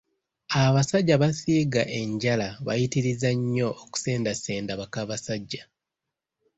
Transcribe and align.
Abasajja 0.61 1.11
abasiiga 1.17 1.83
enjala 1.99 2.47
bayitiriza 2.65 3.29
nnyo 3.37 3.69
okusendasenda 3.83 4.71
bakabasajja. 4.81 5.63